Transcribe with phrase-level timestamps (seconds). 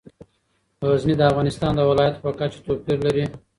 [0.89, 3.25] غزني د افغانستان د ولایاتو په کچه توپیر لري.